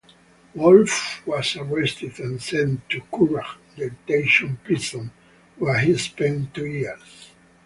Wolfe 0.55 1.21
was 1.27 1.55
arrested 1.55 2.19
and 2.19 2.41
sent 2.41 2.89
to 2.89 3.01
Curragh 3.13 3.57
detention 3.75 4.57
prison, 4.63 5.11
where 5.59 5.77
he 5.77 5.95
spent 5.95 6.55
two 6.55 6.65
years. 6.65 7.29